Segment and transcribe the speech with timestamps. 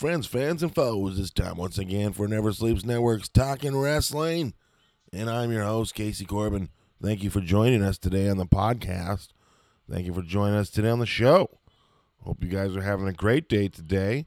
[0.00, 1.18] Friends, fans, and foes.
[1.18, 4.54] It's time once again for Never Sleeps Network's Talking Wrestling.
[5.12, 6.70] And I'm your host, Casey Corbin.
[7.02, 9.28] Thank you for joining us today on the podcast.
[9.90, 11.50] Thank you for joining us today on the show.
[12.24, 14.24] Hope you guys are having a great day today.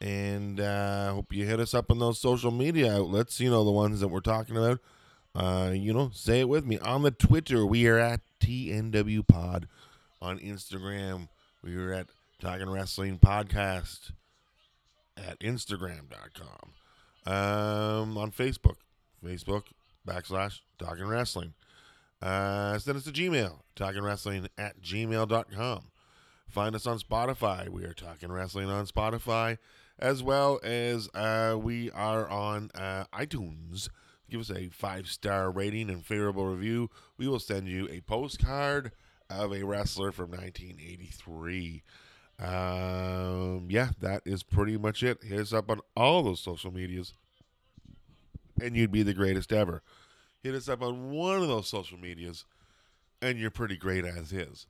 [0.00, 3.70] And uh, hope you hit us up on those social media outlets, you know, the
[3.70, 4.80] ones that we're talking about.
[5.34, 6.78] Uh, you know, say it with me.
[6.78, 9.68] On the Twitter, we are at TNW Pod.
[10.22, 11.28] On Instagram,
[11.62, 12.06] we are at
[12.40, 14.12] Talking Wrestling Podcast
[15.16, 16.72] at Instagram.com.
[17.24, 18.76] Um, on Facebook,
[19.24, 19.64] Facebook
[20.06, 21.54] backslash Talking Wrestling.
[22.20, 25.84] Uh, send us a Gmail, Talking Wrestling at gmail.com.
[26.48, 27.68] Find us on Spotify.
[27.68, 29.58] We are Talking Wrestling on Spotify,
[29.98, 33.88] as well as uh, we are on uh, iTunes.
[34.30, 36.90] Give us a five star rating and favorable review.
[37.18, 38.92] We will send you a postcard
[39.28, 41.82] of a wrestler from 1983.
[42.42, 45.22] Um, yeah, that is pretty much it.
[45.22, 47.14] Hit us up on all those social medias,
[48.60, 49.82] and you'd be the greatest ever.
[50.42, 52.44] Hit us up on one of those social medias,
[53.20, 54.66] and you're pretty great as is.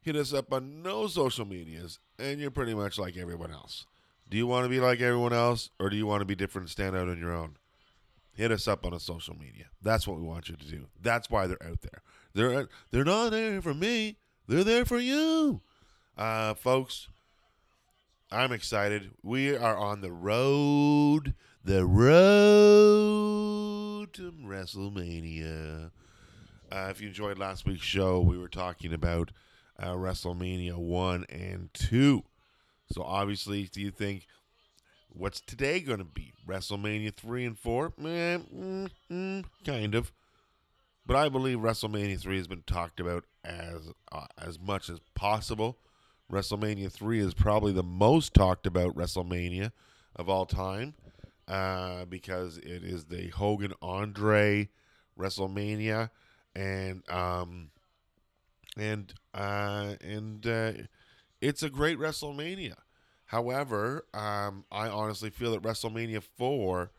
[0.00, 3.86] Hit us up on no social medias, and you're pretty much like everyone else.
[4.30, 6.64] Do you want to be like everyone else, or do you want to be different
[6.64, 7.56] and stand out on your own?
[8.32, 9.66] Hit us up on a social media.
[9.82, 10.86] That's what we want you to do.
[11.02, 12.02] That's why they're out there.
[12.32, 14.16] They're they're not there for me.
[14.46, 15.60] They're there for you.
[16.20, 17.08] Uh, folks,
[18.30, 19.12] I'm excited.
[19.22, 21.32] We are on the road,
[21.64, 23.32] the road
[24.12, 25.92] to WrestleMania.
[26.70, 29.30] Uh, if you enjoyed last week's show, we were talking about
[29.78, 32.22] uh, WrestleMania 1 and 2.
[32.92, 34.26] So, obviously, do you think
[35.08, 36.34] what's today going to be?
[36.46, 37.86] WrestleMania 3 and 4?
[37.86, 40.12] Eh, mm, mm, kind of.
[41.06, 45.78] But I believe WrestleMania 3 has been talked about as uh, as much as possible.
[46.30, 49.72] WrestleMania 3 is probably the most talked about WrestleMania
[50.14, 50.94] of all time
[51.48, 54.68] uh, because it is the Hogan Andre
[55.18, 56.10] WrestleMania
[56.54, 57.70] and um
[58.76, 60.72] and uh and uh,
[61.40, 62.74] it's a great WrestleMania.
[63.26, 66.90] However, um, I honestly feel that WrestleMania 4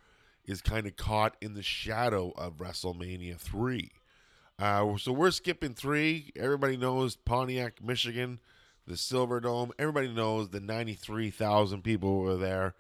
[0.46, 3.92] is kind of caught in the shadow of WrestleMania 3.
[4.58, 6.32] Uh, so we're skipping 3.
[6.38, 8.40] Everybody knows Pontiac, Michigan
[8.88, 9.72] the Silver Dome.
[9.78, 12.76] Everybody knows the 93,000 people were there.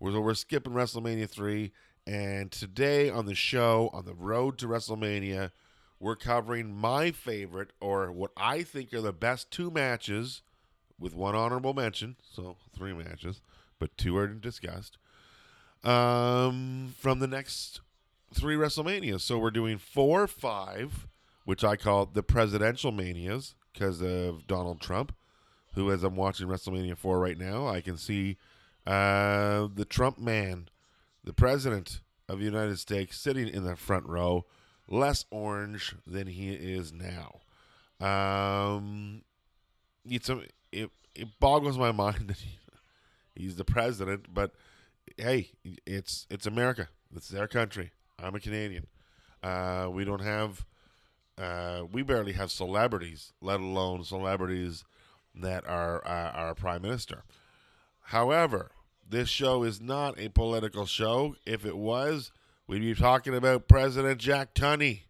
[0.00, 1.72] So we're skipping WrestleMania 3.
[2.06, 5.50] And today on the show, on the road to WrestleMania,
[5.98, 10.42] we're covering my favorite, or what I think are the best two matches,
[10.98, 12.16] with one honorable mention.
[12.30, 13.40] So three matches,
[13.78, 14.98] but two are discussed.
[15.82, 17.80] Um, from the next
[18.34, 19.20] three WrestleManias.
[19.20, 21.06] So we're doing four, five,
[21.44, 25.14] which I call the presidential manias because of Donald Trump
[25.74, 28.36] who, as I'm watching WrestleMania 4 right now, I can see
[28.86, 30.68] uh, the Trump man,
[31.22, 34.44] the president of the United States, sitting in the front row,
[34.88, 37.40] less orange than he is now.
[38.00, 39.22] Um,
[40.04, 40.42] it's a,
[40.72, 42.58] it, it boggles my mind that he,
[43.34, 44.52] he's the president, but
[45.16, 45.50] hey,
[45.86, 46.88] it's it's America.
[47.14, 47.92] It's their country.
[48.18, 48.86] I'm a Canadian.
[49.42, 50.64] Uh, we don't have,
[51.38, 54.84] uh, we barely have celebrities, let alone celebrities
[55.34, 57.24] that are uh, our prime minister.
[58.08, 58.70] However,
[59.08, 61.36] this show is not a political show.
[61.46, 62.30] If it was,
[62.66, 65.00] we'd be talking about President Jack Tunney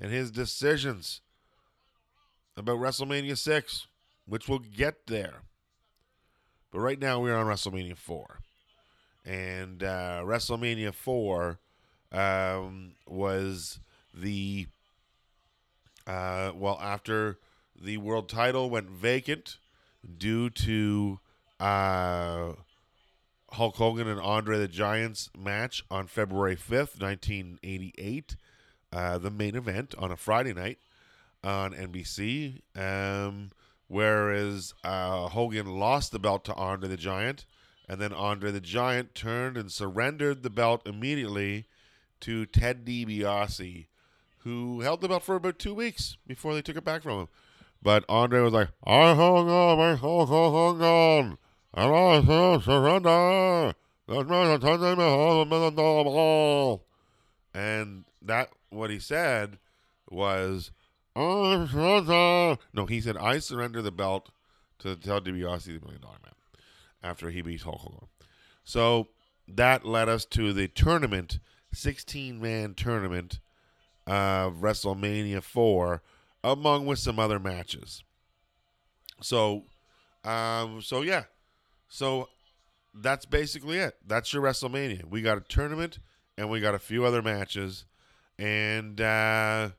[0.00, 1.20] and his decisions
[2.56, 3.86] about WrestleMania 6,
[4.26, 5.42] which we'll get there.
[6.72, 8.38] But right now, we're on WrestleMania 4.
[9.24, 11.58] And uh, WrestleMania 4
[12.12, 13.78] um, was
[14.14, 14.66] the,
[16.06, 17.38] uh, well, after
[17.80, 19.58] the world title went vacant
[20.18, 21.20] due to
[21.60, 22.52] uh,
[23.52, 28.36] Hulk Hogan and Andre the Giant's match on February 5th, 1988,
[28.92, 30.78] uh, the main event on a Friday night
[31.42, 32.60] on NBC.
[32.74, 33.50] Um,
[33.88, 37.46] whereas uh, Hogan lost the belt to Andre the Giant,
[37.88, 41.66] and then Andre the Giant turned and surrendered the belt immediately
[42.20, 43.86] to Ted DiBiase,
[44.38, 47.28] who held the belt for about two weeks before they took it back from him.
[47.86, 51.38] But Andre was like, I hung on, I hung, hung, hung on.
[51.72, 53.74] I surrender.
[57.54, 59.58] And that what he said
[60.10, 60.72] was
[61.14, 64.30] no, he said I surrender the belt
[64.80, 66.34] to Ted DiBiase the Million Dollar Man
[67.04, 68.08] after he beats Hulk Hogan.
[68.64, 69.06] So
[69.46, 71.38] that led us to the tournament,
[71.72, 73.38] 16 man tournament
[74.08, 76.02] of WrestleMania 4,
[76.46, 78.04] among with some other matches.
[79.20, 79.64] So,
[80.24, 81.24] um, so yeah,
[81.88, 82.28] so
[82.94, 83.96] that's basically it.
[84.06, 85.04] That's your WrestleMania.
[85.04, 85.98] We got a tournament
[86.38, 87.84] and we got a few other matches,
[88.38, 89.70] and uh,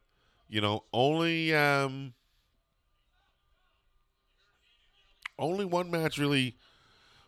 [0.49, 2.13] you know, only um,
[5.39, 6.57] only one match really.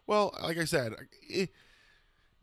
[0.05, 0.95] Well, like I said,
[1.29, 1.51] it,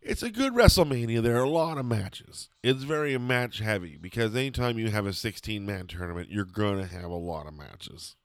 [0.02, 1.22] it's a good WrestleMania.
[1.22, 2.48] There are a lot of matches.
[2.62, 6.86] It's very match heavy because anytime you have a 16 man tournament, you're going to
[6.86, 8.16] have a lot of matches.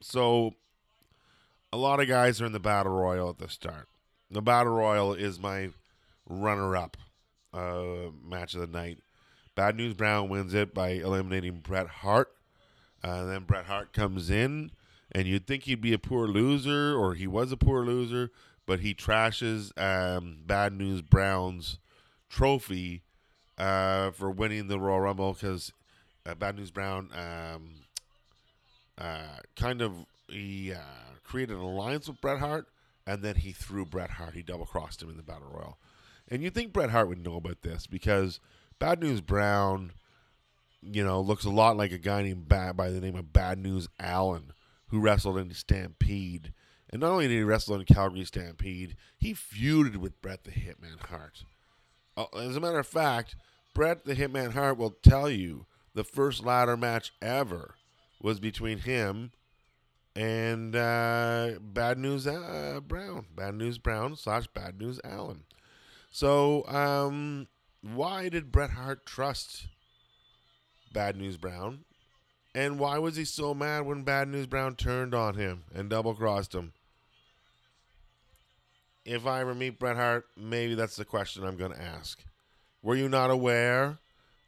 [0.00, 0.54] So,
[1.72, 3.88] a lot of guys are in the Battle Royal at the start.
[4.30, 5.70] The Battle Royal is my
[6.28, 6.96] runner up
[7.52, 8.98] uh, match of the night.
[9.54, 12.32] Bad News Brown wins it by eliminating Bret Hart.
[13.02, 14.70] Uh, then Bret Hart comes in,
[15.12, 18.30] and you'd think he'd be a poor loser, or he was a poor loser,
[18.70, 21.80] but he trashes um, Bad News Brown's
[22.28, 23.02] trophy
[23.58, 25.72] uh, for winning the Royal Rumble because
[26.24, 27.70] uh, Bad News Brown um,
[28.96, 32.68] uh, kind of he uh, created an alliance with Bret Hart,
[33.08, 34.34] and then he threw Bret Hart.
[34.34, 35.76] He double crossed him in the Battle Royal.
[36.28, 38.38] And you think Bret Hart would know about this because
[38.78, 39.90] Bad News Brown,
[40.80, 43.58] you know, looks a lot like a guy named Bad by the name of Bad
[43.58, 44.52] News Allen,
[44.90, 46.52] who wrestled in Stampede.
[46.92, 51.06] And not only did he wrestle in Calgary Stampede, he feuded with Bret the Hitman
[51.08, 51.44] Hart.
[52.16, 53.36] Uh, as a matter of fact,
[53.74, 57.76] Bret the Hitman Hart will tell you the first ladder match ever
[58.20, 59.32] was between him
[60.16, 65.44] and uh, Bad News uh, Brown, Bad News Brown slash Bad News Allen.
[66.10, 67.46] So, um,
[67.82, 69.68] why did Bret Hart trust
[70.92, 71.84] Bad News Brown?
[72.52, 76.14] And why was he so mad when Bad News Brown turned on him and double
[76.14, 76.72] crossed him?
[79.04, 82.22] If I ever meet Bret Hart, maybe that's the question I'm going to ask.
[82.82, 83.98] Were you not aware?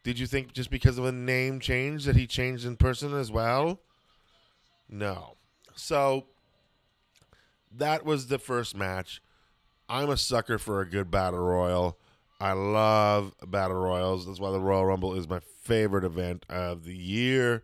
[0.03, 3.31] Did you think just because of a name change that he changed in person as
[3.31, 3.79] well?
[4.89, 5.35] No.
[5.75, 6.25] So
[7.71, 9.21] that was the first match.
[9.89, 11.97] I'm a sucker for a good battle royal.
[12.39, 14.25] I love battle royals.
[14.25, 17.63] That's why the Royal Rumble is my favorite event of the year.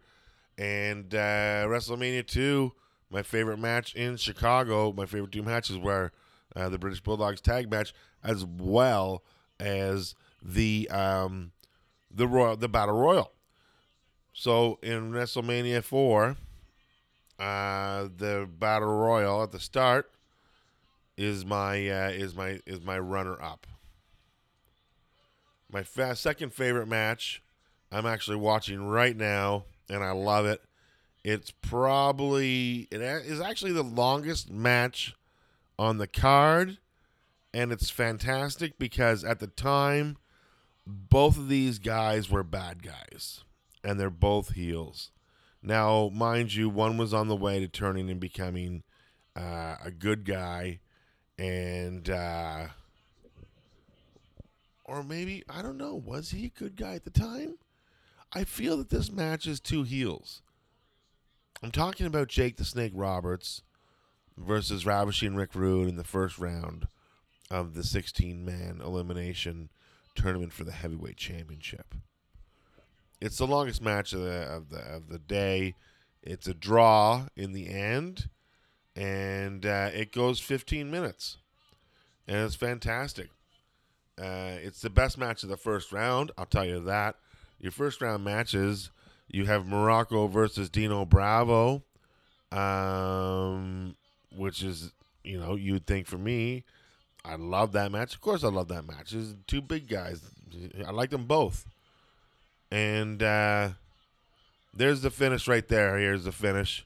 [0.57, 2.71] And uh, WrestleMania 2,
[3.09, 4.93] my favorite match in Chicago.
[4.93, 6.11] My favorite two matches were
[6.55, 7.93] uh, the British Bulldogs tag match,
[8.23, 9.23] as well
[9.59, 11.51] as the um,
[12.11, 13.31] the Royal the Battle Royal.
[14.33, 16.37] So in WrestleMania 4,
[17.39, 20.11] uh, the Battle Royal at the start
[21.17, 23.67] is my uh, is my is my runner up.
[25.71, 27.43] My fa- second favorite match,
[27.91, 30.61] I'm actually watching right now, and I love it.
[31.23, 35.15] It's probably it is actually the longest match
[35.79, 36.77] on the card,
[37.53, 40.17] and it's fantastic because at the time,
[40.85, 43.45] both of these guys were bad guys,
[43.81, 45.11] and they're both heels.
[45.63, 48.83] Now, mind you, one was on the way to turning and becoming
[49.37, 50.79] uh, a good guy,
[51.37, 52.67] and uh,
[54.83, 55.95] or maybe I don't know.
[55.95, 57.57] Was he a good guy at the time?
[58.33, 60.41] I feel that this match is two heels.
[61.63, 63.63] I'm talking about Jake the Snake Roberts
[64.39, 66.87] versus Ravishing Rick Rude in the first round
[67.51, 69.69] of the 16 man elimination
[70.15, 71.93] tournament for the heavyweight championship.
[73.21, 75.75] It's the longest match of the of the of the day.
[76.23, 78.29] It's a draw in the end,
[78.95, 81.37] and uh, it goes 15 minutes,
[82.27, 83.29] and it's fantastic.
[84.19, 86.31] Uh, it's the best match of the first round.
[86.37, 87.15] I'll tell you that.
[87.59, 88.89] Your first round matches,
[89.27, 91.83] you have Muraco versus Dino Bravo,
[92.51, 93.95] um,
[94.35, 94.91] which is
[95.23, 96.63] you know you'd think for me,
[97.25, 98.13] I love that match.
[98.15, 99.13] Of course, I love that match.
[99.13, 100.21] It's two big guys.
[100.85, 101.65] I like them both.
[102.71, 103.69] And uh,
[104.73, 105.97] there's the finish right there.
[105.97, 106.85] Here's the finish.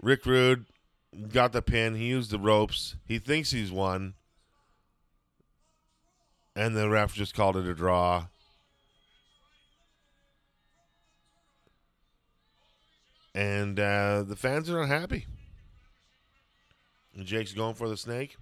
[0.00, 0.66] Rick Rude
[1.32, 1.94] got the pin.
[1.94, 2.96] He used the ropes.
[3.06, 4.14] He thinks he's won.
[6.56, 8.26] And the ref just called it a draw.
[13.34, 15.26] And uh, the fans are unhappy.
[17.16, 18.36] And Jake's going for the snake.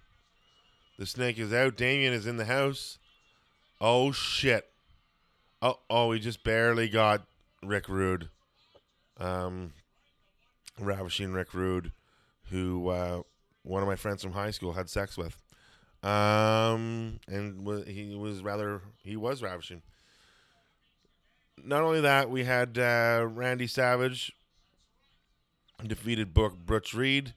[0.98, 1.76] The snake is out.
[1.76, 2.98] Damien is in the house.
[3.80, 4.68] Oh, shit.
[5.60, 7.26] Oh, oh, he just barely got
[7.62, 8.28] Rick Rude.
[9.18, 9.72] Um,
[10.78, 11.92] ravishing Rick Rude,
[12.50, 13.22] who uh,
[13.62, 15.40] one of my friends from high school had sex with.
[16.02, 19.82] Um, and wa- he was rather he was ravishing.
[21.64, 24.32] Not only that, we had uh, Randy Savage
[25.86, 27.34] defeated Book Butch Reed.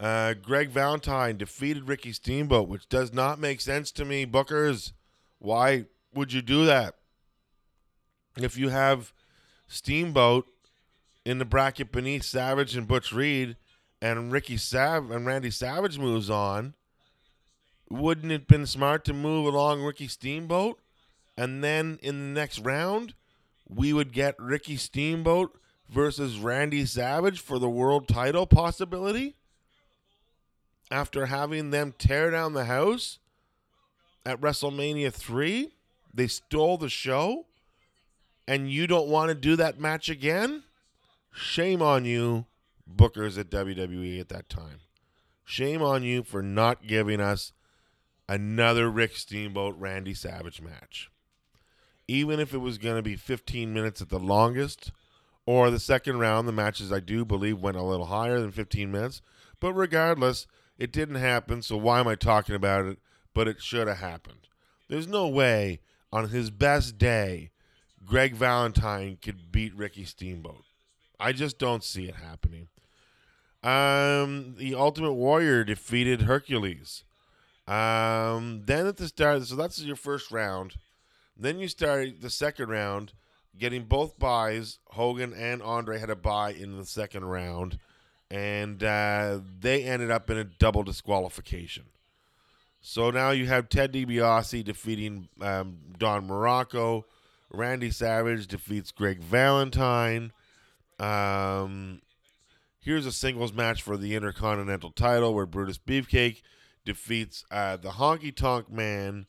[0.00, 4.26] Uh, Greg Valentine defeated Ricky Steamboat, which does not make sense to me.
[4.26, 4.92] Bookers,
[5.38, 6.96] why would you do that?
[8.36, 9.12] If you have
[9.68, 10.46] Steamboat
[11.24, 13.56] in the bracket beneath Savage and Butch Reed,
[14.04, 16.74] and Ricky Sav and Randy Savage moves on,
[17.88, 20.78] wouldn't it been smart to move along Ricky Steamboat,
[21.38, 23.14] and then in the next round,
[23.66, 25.58] we would get Ricky Steamboat
[25.88, 29.36] versus Randy Savage for the world title possibility?
[30.90, 33.18] After having them tear down the house
[34.24, 35.72] at WrestleMania 3,
[36.12, 37.46] they stole the show,
[38.46, 40.64] and you don't want to do that match again?
[41.32, 42.46] Shame on you,
[42.88, 44.80] bookers at WWE at that time.
[45.44, 47.52] Shame on you for not giving us
[48.28, 51.10] another Rick Steamboat Randy Savage match.
[52.06, 54.92] Even if it was going to be 15 minutes at the longest,
[55.46, 58.90] or the second round, the matches I do believe went a little higher than 15
[58.90, 59.20] minutes.
[59.60, 60.46] But regardless,
[60.78, 62.98] it didn't happen, so why am I talking about it?
[63.32, 64.48] But it should have happened.
[64.88, 65.80] There's no way
[66.12, 67.50] on his best day
[68.04, 70.64] Greg Valentine could beat Ricky Steamboat.
[71.18, 72.68] I just don't see it happening.
[73.62, 77.04] Um, the Ultimate Warrior defeated Hercules.
[77.66, 80.74] Um, then at the start, so that's your first round.
[81.36, 83.12] Then you start the second round,
[83.58, 84.78] getting both buys.
[84.88, 87.78] Hogan and Andre had a buy in the second round,
[88.34, 91.84] and uh, they ended up in a double disqualification.
[92.80, 97.04] So now you have Ted DiBiase defeating um, Don Muraco.
[97.50, 100.32] Randy Savage defeats Greg Valentine.
[100.98, 102.02] Um,
[102.80, 106.42] here's a singles match for the Intercontinental title where Brutus Beefcake
[106.84, 109.26] defeats uh, the Honky Tonk Man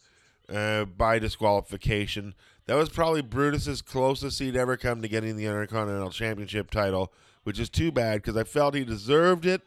[0.50, 2.34] uh, by disqualification.
[2.66, 7.14] That was probably Brutus's closest he'd ever come to getting the Intercontinental Championship title,
[7.46, 9.62] which is too bad because I felt he deserved it,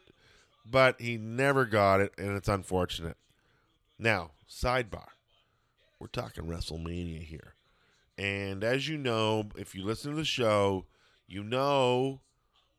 [0.69, 3.15] but he never got it, and it's unfortunate.
[3.97, 5.07] Now, sidebar.
[5.97, 7.55] We're talking WrestleMania here.
[8.17, 10.87] And as you know, if you listen to the show,
[11.25, 12.19] you know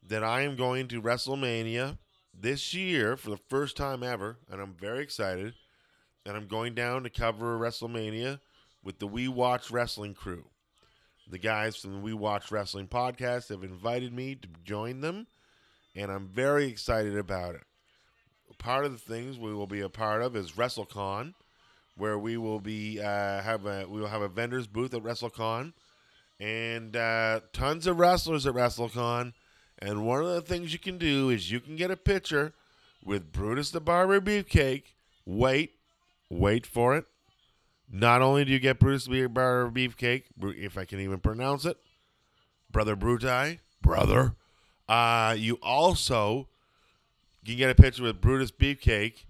[0.07, 1.97] that I am going to WrestleMania
[2.38, 5.54] this year for the first time ever, and I'm very excited.
[6.26, 8.40] And I'm going down to cover WrestleMania
[8.85, 10.50] with the We Watch Wrestling crew.
[11.30, 15.28] The guys from the We Watch Wrestling podcast have invited me to join them,
[15.94, 17.62] and I'm very excited about it.
[18.58, 21.34] Part of the things we will be a part of is WrestleCon,
[21.96, 25.72] where we will be uh, have a we will have a vendors booth at WrestleCon,
[26.40, 29.32] and uh, tons of wrestlers at WrestleCon.
[29.78, 32.54] And one of the things you can do is you can get a picture
[33.04, 34.94] with Brutus the Barber Beefcake.
[35.25, 35.75] Wait,
[36.28, 37.04] wait for it.
[37.90, 41.76] Not only do you get Brutus the Barber Beefcake, if I can even pronounce it,
[42.70, 44.37] Brother Brutai, brother,
[44.88, 46.49] uh, you also
[47.44, 49.25] can get a picture with Brutus Beefcake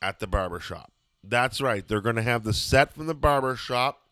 [0.00, 0.92] at the barber shop.
[1.24, 1.86] That's right.
[1.86, 4.02] They're going to have the set from the barber shop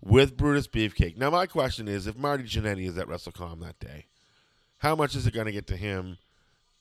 [0.00, 1.18] with Brutus Beefcake.
[1.18, 4.06] Now, my question is if Marty Jannetty is at WrestleCon that day,
[4.78, 6.16] how much is it going to get to him?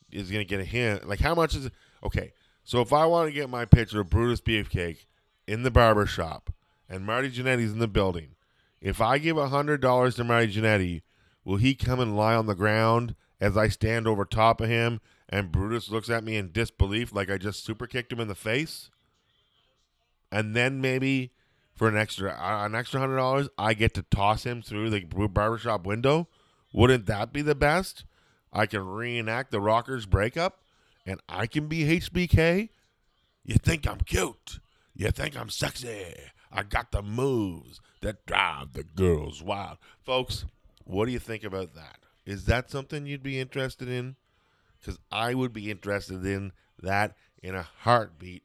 [0.09, 1.07] Is going to get a hint?
[1.07, 1.73] Like, how much is it?
[2.01, 2.31] Okay,
[2.67, 5.05] so if I want to get my picture of Brutus Beefcake
[5.47, 6.51] in the barber shop
[6.89, 8.35] and Marty Jannetty's in the building,
[8.81, 11.01] if I give $100 to Marty Jannetty,
[11.45, 14.99] will he come and lie on the ground as I stand over top of him
[15.29, 18.35] and Brutus looks at me in disbelief like I just super kicked him in the
[18.35, 18.89] face?
[20.29, 21.31] And then maybe
[21.73, 25.05] for an extra uh, an extra hundred dollars, I get to toss him through the
[25.05, 26.27] barbershop window.
[26.73, 28.03] Wouldn't that be the best?
[28.51, 30.59] I can reenact the Rockers breakup,
[31.07, 32.69] and I can be HBK.
[33.45, 34.59] You think I'm cute?
[34.93, 36.13] You think I'm sexy?
[36.51, 40.45] I got the moves that drive the girls wild, folks.
[40.83, 41.99] What do you think about that?
[42.25, 44.17] Is that something you'd be interested in?
[44.79, 48.43] Because I would be interested in that in a heartbeat.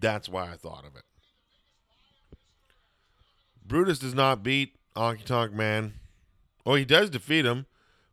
[0.00, 1.04] That's why I thought of it.
[3.64, 5.94] Brutus does not beat Honky Tonk Man.
[6.64, 7.66] Oh, he does defeat him,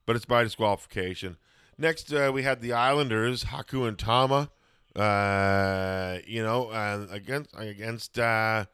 [0.05, 1.37] but it's by disqualification.
[1.79, 4.49] Next, uh, we had the Islanders, Haku and Tama.
[4.93, 8.65] Uh, you know, uh, against against uh,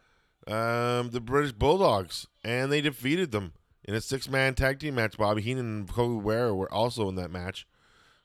[0.48, 5.20] um, the British Bulldogs, and they defeated them in a six-man tag team match.
[5.20, 6.24] Bobby Heenan and Koko B.
[6.24, 7.68] Ware were also in that match,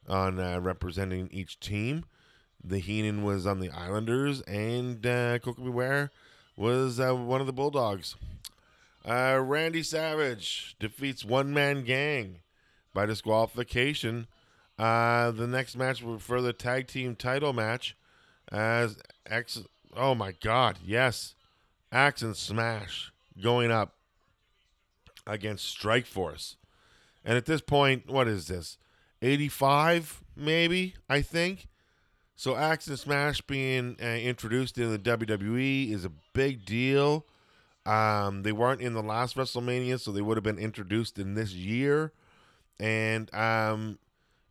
[0.08, 2.06] on uh, representing each team.
[2.64, 5.68] The Heenan was on the Islanders, and uh, Koko B.
[5.68, 6.10] Ware
[6.56, 8.16] was uh, one of the Bulldogs.
[9.04, 12.38] Randy Savage defeats One Man Gang
[12.94, 14.26] by disqualification.
[14.80, 17.94] Uh, the next match will be for the tag team title match
[18.50, 18.96] as
[19.26, 19.62] X.
[19.94, 20.78] Oh my God!
[20.82, 21.34] Yes,
[21.92, 23.96] Axe and Smash going up
[25.26, 26.56] against Strike Force,
[27.26, 28.78] and at this point, what is this?
[29.20, 31.68] Eighty-five, maybe I think.
[32.34, 37.26] So Axe and Smash being uh, introduced in the WWE is a big deal.
[37.84, 41.52] Um, they weren't in the last WrestleMania, so they would have been introduced in this
[41.52, 42.14] year.
[42.78, 43.98] And um,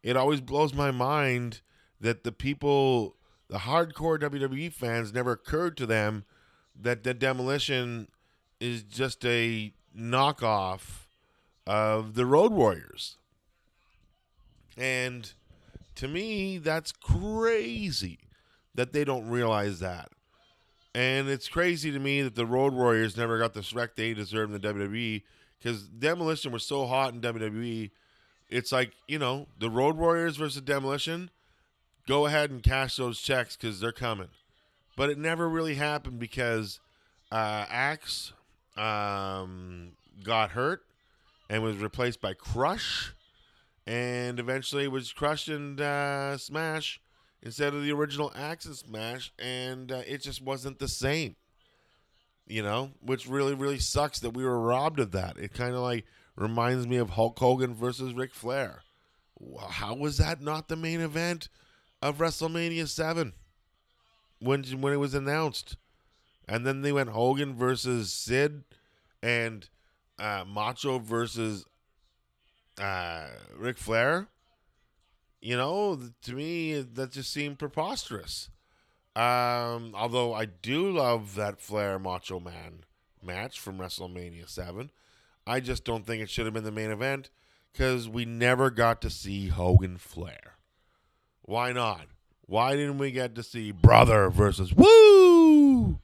[0.04, 1.62] it always blows my mind
[2.00, 3.16] that the people,
[3.50, 6.26] the hardcore WWE fans, never occurred to them
[6.80, 8.08] that the Demolition
[8.60, 11.08] is just a knockoff
[11.68, 13.18] of the Road Warriors.
[14.78, 15.32] And
[15.96, 18.20] to me, that's crazy
[18.76, 20.10] that they don't realize that.
[20.96, 24.54] And it's crazy to me that the Road Warriors never got the respect they deserve
[24.54, 25.24] in the WWE
[25.60, 27.92] because Demolition was so hot in WWE.
[28.50, 31.30] It's like, you know, the Road Warriors versus Demolition,
[32.08, 34.30] go ahead and cash those checks because they're coming.
[34.96, 36.80] But it never really happened because
[37.32, 38.34] uh, Axe
[38.76, 39.92] um,
[40.24, 40.82] got hurt
[41.50, 43.14] and was replaced by Crush
[43.86, 47.00] and eventually was crushed and uh, Smash
[47.42, 51.36] instead of the original Axe and Smash, and uh, it just wasn't the same.
[52.48, 55.38] You know, which really, really sucks that we were robbed of that.
[55.38, 56.06] It kind of like
[56.40, 58.82] reminds me of Hulk Hogan versus Ric Flair.
[59.70, 61.50] How was that not the main event
[62.02, 63.34] of WrestleMania Seven
[64.40, 65.76] when when it was announced?
[66.48, 68.64] And then they went Hogan versus Sid,
[69.22, 69.70] and
[70.18, 71.66] uh, Macho versus
[72.80, 74.28] uh, Ric Flair,
[75.42, 78.50] you know, to me that just seemed preposterous.
[79.16, 82.86] Um, although I do love that Flair Macho Man
[83.22, 84.92] match from WrestleMania Seven,
[85.50, 87.32] I just don't think it should have been the main event
[87.74, 90.58] because we never got to see Hogan Flair.
[91.42, 92.06] Why not?
[92.46, 95.98] Why didn't we get to see Brother versus Woo?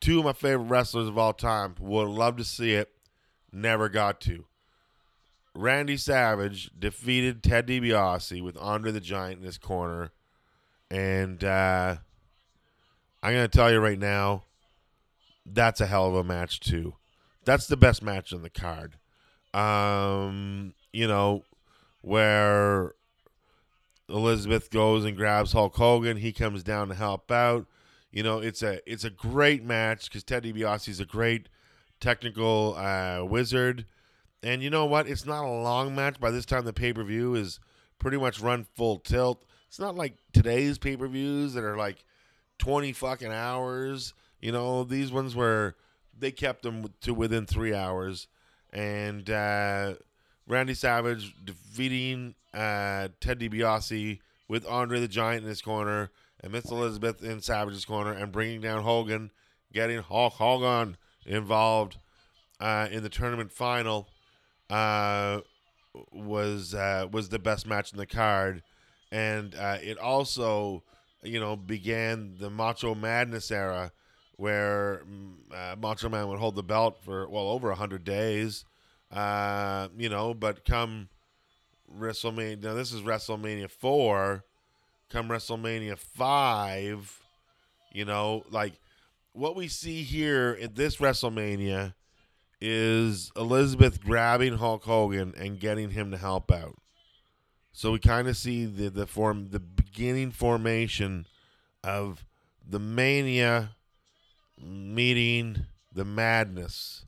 [0.00, 1.76] Two of my favorite wrestlers of all time.
[1.78, 2.90] Would love to see it.
[3.52, 4.46] Never got to.
[5.54, 10.10] Randy Savage defeated Ted DiBiase with Andre the Giant in his corner.
[10.90, 11.98] And uh,
[13.22, 14.42] I'm going to tell you right now,
[15.46, 16.94] that's a hell of a match, too.
[17.44, 18.96] That's the best match on the card.
[19.54, 21.44] Um, you know,
[22.00, 22.94] where
[24.08, 27.66] Elizabeth goes and grabs Hulk Hogan, he comes down to help out.
[28.10, 31.48] You know, it's a it's a great match because Ted DiBiase is a great
[32.00, 33.86] technical uh, wizard.
[34.42, 35.06] And you know what?
[35.06, 36.20] It's not a long match.
[36.20, 37.58] By this time, the pay per view is
[37.98, 39.44] pretty much run full tilt.
[39.68, 42.04] It's not like today's pay per views that are like
[42.58, 44.12] 20 fucking hours.
[44.40, 45.76] You know, these ones where
[46.22, 48.28] they kept them to within three hours.
[48.72, 49.94] And uh,
[50.46, 56.10] Randy Savage defeating uh, Ted DiBiase with Andre the Giant in his corner
[56.42, 59.30] and Miss Elizabeth in Savage's corner and bringing down Hogan,
[59.72, 61.98] getting Hulk Hogan involved
[62.60, 64.08] uh, in the tournament final
[64.70, 65.40] uh,
[66.12, 68.62] was uh, was the best match in the card,
[69.10, 70.82] and uh, it also,
[71.22, 73.92] you know, began the Macho Madness era,
[74.42, 78.64] where mm, uh, Macho Man would hold the belt for well over hundred days,
[79.12, 81.08] uh, you know, but come
[81.96, 84.42] WrestleMania, now this is WrestleMania four,
[85.10, 87.20] come WrestleMania five,
[87.92, 88.72] you know, like
[89.32, 91.94] what we see here in this WrestleMania
[92.60, 96.78] is Elizabeth grabbing Hulk Hogan and getting him to help out.
[97.72, 101.26] So we kind of see the the form the beginning formation
[101.84, 102.26] of
[102.68, 103.76] the mania
[104.62, 107.04] meeting the madness.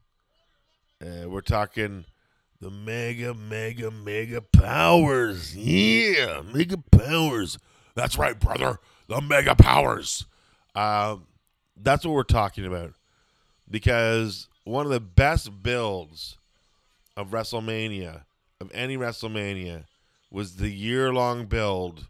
[1.01, 2.05] Uh, we're talking
[2.61, 5.55] the mega, mega, mega powers.
[5.57, 7.59] Yeah, mega powers.
[7.95, 8.79] That's right, brother.
[9.09, 10.27] The mega powers.
[10.75, 11.17] Uh,
[11.77, 12.95] that's what we're talking about.
[13.71, 16.39] Because one of the best builds
[17.17, 18.25] of WrestleMania,
[18.61, 19.85] of any WrestleMania,
[20.31, 22.09] was the year long build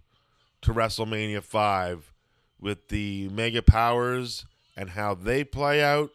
[0.62, 2.12] to WrestleMania 5
[2.60, 6.10] with the Mega Powers and how they play out.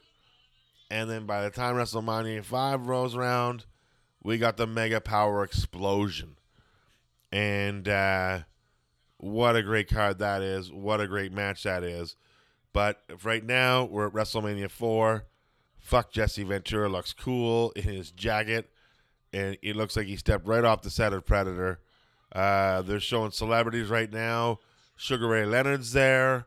[0.91, 3.65] And then by the time WrestleMania 5 rolls around,
[4.23, 6.37] we got the Mega Power Explosion.
[7.31, 8.39] And uh,
[9.17, 10.71] what a great card that is.
[10.71, 12.15] What a great match that is.
[12.73, 15.25] But right now, we're at WrestleMania 4.
[15.79, 18.69] Fuck Jesse Ventura looks cool in his jacket,
[19.33, 21.79] and it looks like he stepped right off the set of Predator.
[22.31, 24.59] Uh, they're showing celebrities right now.
[24.95, 26.45] Sugar Ray Leonard's there.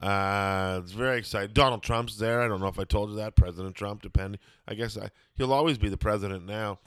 [0.00, 1.52] Uh, it's very exciting.
[1.52, 2.40] Donald Trump's there.
[2.40, 3.34] I don't know if I told you that.
[3.36, 4.40] President Trump, depending.
[4.66, 6.78] I guess I, he'll always be the president now.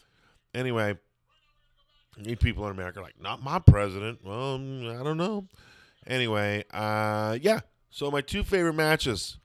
[0.54, 0.98] Anyway,
[2.18, 4.20] Need people in America are like, not my president.
[4.24, 5.48] Well, mm, I don't know.
[6.06, 7.62] Anyway, uh, yeah.
[7.90, 9.38] So my two favorite matches,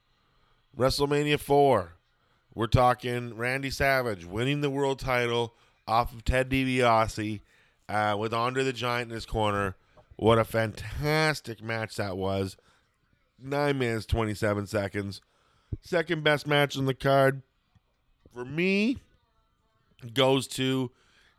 [0.76, 1.94] WrestleMania four.
[2.54, 5.54] We're talking Randy Savage winning the world title
[5.86, 7.40] off of Ted DiBiase
[7.88, 9.76] uh, with Andre the Giant in his corner.
[10.16, 12.56] What a fantastic match that was.
[13.38, 15.20] Nine minutes, 27 seconds.
[15.80, 17.42] Second best match on the card
[18.32, 18.98] for me
[20.14, 20.90] goes to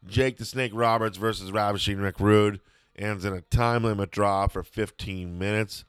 [0.06, 2.60] Jake the Snake Roberts versus Ravishing Rick Rude.
[2.96, 5.86] Ends in a time limit draw for 15 minutes.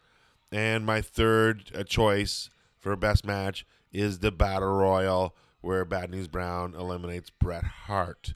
[0.50, 6.74] And my third choice for best match is the Battle Royal where Bad News Brown
[6.74, 8.34] eliminates Bret Hart.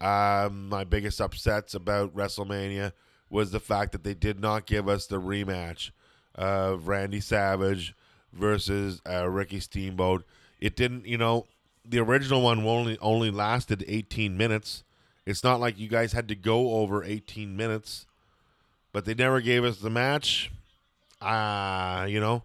[0.00, 2.92] Um, my biggest upsets about WrestleMania
[3.30, 5.90] was the fact that they did not give us the rematch
[6.36, 7.94] of Randy Savage
[8.32, 10.24] versus uh, Ricky Steamboat.
[10.60, 11.46] It didn't, you know,
[11.84, 14.82] the original one only only lasted 18 minutes.
[15.24, 18.06] It's not like you guys had to go over 18 minutes,
[18.92, 20.50] but they never gave us the match.
[21.20, 22.42] Ah, uh, you know.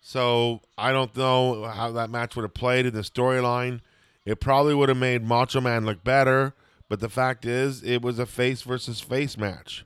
[0.00, 3.80] So I don't know how that match would have played in the storyline.
[4.24, 6.54] It probably would have made Macho Man look better,
[6.88, 9.85] but the fact is, it was a face versus face match.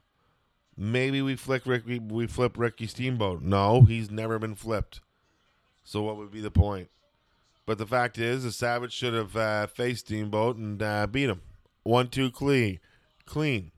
[0.83, 3.43] Maybe we flick Ricky, we flip Ricky Steamboat.
[3.43, 5.03] No, he's never been flipped.
[5.85, 6.89] So what would be the point?
[7.67, 11.43] But the fact is, the Savage should have uh, faced Steamboat and uh, beat him.
[11.83, 12.81] One, two, clean,
[13.27, 13.73] clean.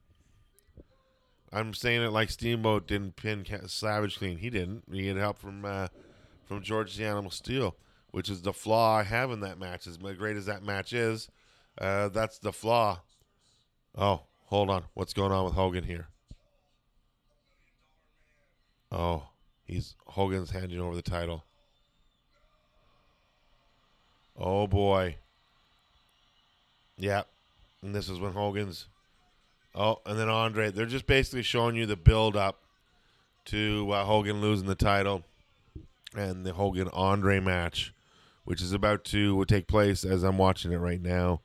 [1.53, 4.39] I'm saying it like Steamboat didn't pin Savage clean.
[4.39, 4.85] He didn't.
[4.93, 5.89] He had help from uh,
[6.45, 7.75] from George the Animal Steele,
[8.13, 9.89] which is the flaw I have in that match.
[9.89, 11.29] As great as that match is,
[11.79, 13.01] uh, that's the flaw.
[13.99, 14.85] Oh, hold on.
[14.95, 16.07] What's going on with Hogan here?
[18.93, 19.23] Oh,
[19.65, 21.45] he's Hogan's handing over the title.
[24.37, 25.17] Oh boy.
[26.99, 27.23] Yeah.
[27.83, 28.87] And this is when Hogan's
[29.75, 30.71] Oh, and then Andre.
[30.71, 32.61] They're just basically showing you the build up
[33.47, 35.25] to uh, Hogan losing the title
[36.15, 37.95] and the Hogan Andre match,
[38.45, 41.41] which is about to take place as I'm watching it right now.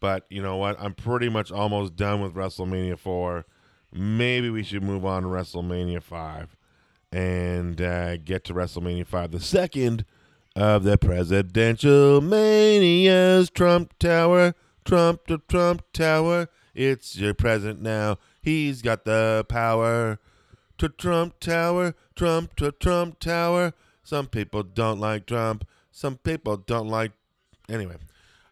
[0.00, 0.76] But you know what?
[0.80, 3.46] I'm pretty much almost done with WrestleMania 4.
[3.92, 6.56] Maybe we should move on to WrestleMania 5
[7.12, 10.04] and uh, get to WrestleMania 5, the second
[10.56, 13.50] of the presidential manias.
[13.50, 16.48] Trump Tower, Trump to Trump Tower.
[16.74, 18.18] It's your president now.
[18.40, 20.18] He's got the power.
[20.78, 23.72] To Trump Tower, Trump to Trump Tower.
[24.02, 25.64] Some people don't like Trump.
[25.92, 27.12] Some people don't like.
[27.68, 27.96] Anyway,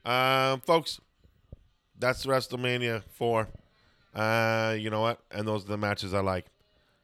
[0.05, 1.01] um, folks,
[1.99, 3.49] that's WrestleMania 4.
[4.15, 5.21] Uh, you know what?
[5.33, 6.47] And those are the matches I like.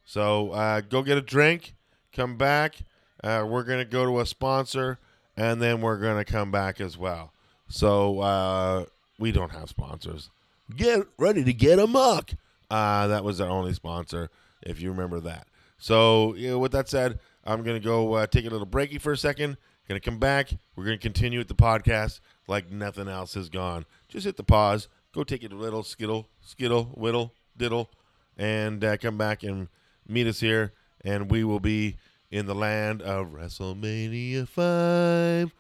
[0.07, 1.75] So uh, go get a drink,
[2.13, 2.77] come back.
[3.23, 4.99] Uh, we're going to go to a sponsor,
[5.37, 7.33] and then we're going to come back as well.
[7.69, 8.85] So uh,
[9.19, 10.31] we don't have sponsors.
[10.75, 12.31] Get ready to get a muck.
[12.71, 14.31] Uh, that was our only sponsor,
[14.63, 15.49] if you remember that.
[15.79, 19.01] So, you know, with that said, I'm going to go uh, take a little breaky
[19.01, 19.57] for a second.
[19.89, 20.51] Going to come back.
[20.75, 23.87] We're going to continue with the podcast like nothing else has gone.
[24.09, 24.89] Just hit the pause.
[25.13, 27.91] Go take a little skittle, skittle, whittle, diddle,
[28.37, 29.69] and uh, come back and
[30.09, 30.73] meet us here.
[31.05, 31.97] And we will be
[32.31, 35.53] in the land of WrestleMania 5.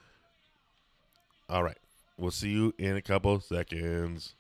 [1.49, 1.79] All right.
[2.19, 4.35] We'll see you in a couple seconds.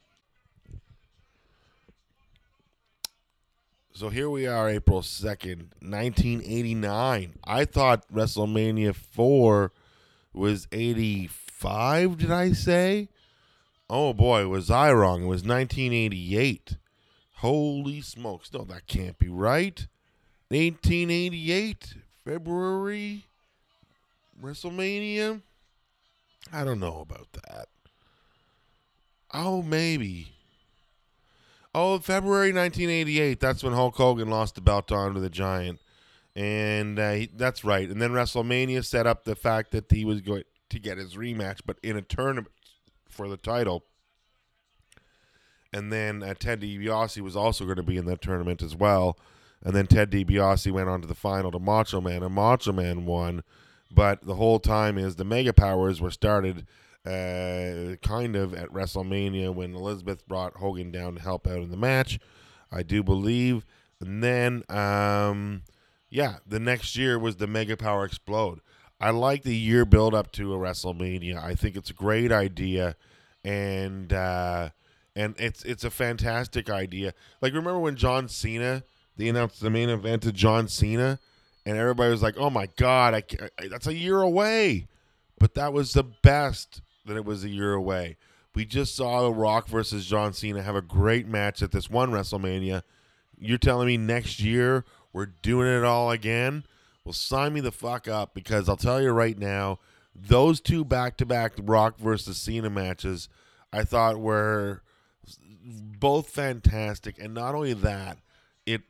[3.92, 7.34] So here we are, April 2nd, 1989.
[7.44, 9.72] I thought WrestleMania 4
[10.34, 13.08] was 85, did I say?
[13.88, 15.22] Oh boy, was I wrong.
[15.22, 16.76] It was 1988.
[17.36, 18.52] Holy smokes.
[18.52, 19.86] No, that can't be right.
[20.48, 23.24] 1888, February,
[24.40, 25.42] WrestleMania.
[26.52, 27.66] I don't know about that.
[29.32, 30.32] Oh, maybe.
[31.74, 33.40] Oh, February 1988.
[33.40, 35.80] That's when Hulk Hogan lost the belt on to Andre the Giant.
[36.34, 37.88] And uh, he, that's right.
[37.88, 41.60] And then WrestleMania set up the fact that he was going to get his rematch,
[41.66, 42.48] but in a tournament
[43.08, 43.84] for the title.
[45.72, 49.18] And then uh, Ted DiBiase was also going to be in that tournament as well.
[49.62, 53.04] And then Ted DiBiase went on to the final to Macho Man, and Macho Man
[53.04, 53.42] won.
[53.90, 56.66] But the whole time is the Mega Powers were started
[57.06, 61.76] uh, kind of at WrestleMania when Elizabeth brought Hogan down to help out in the
[61.76, 62.18] match,
[62.72, 63.64] I do believe.
[64.00, 65.62] And then, um,
[66.10, 68.60] yeah, the next year was the Mega Power Explode.
[69.00, 71.42] I like the year build up to a WrestleMania.
[71.42, 72.96] I think it's a great idea,
[73.44, 74.70] and uh,
[75.14, 77.12] and it's it's a fantastic idea.
[77.42, 78.84] Like remember when John Cena
[79.16, 81.18] they announced the main event to John Cena,
[81.64, 83.22] and everybody was like, "Oh my God, I,
[83.58, 84.86] I that's a year away,"
[85.38, 88.16] but that was the best that it was a year away.
[88.54, 92.10] We just saw The Rock versus John Cena have a great match at this one
[92.10, 92.82] WrestleMania.
[93.38, 96.64] You're telling me next year we're doing it all again?
[97.04, 99.78] Well, sign me the fuck up because I'll tell you right now,
[100.14, 103.28] those two back to back Rock versus Cena matches
[103.72, 104.82] I thought were
[105.64, 107.18] both fantastic.
[107.18, 108.18] And not only that,
[108.64, 108.82] it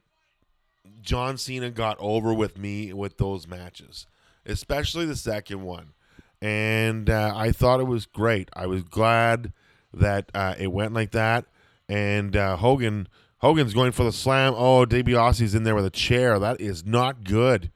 [1.00, 4.06] John Cena got over with me with those matches,
[4.44, 5.92] especially the second one.
[6.40, 8.50] And uh, I thought it was great.
[8.54, 9.52] I was glad
[9.92, 11.46] that uh, it went like that.
[11.88, 14.54] And uh, Hogan, Hogan's going for the slam.
[14.56, 16.38] Oh, DiBiase's in there with a chair.
[16.38, 17.70] That is not good.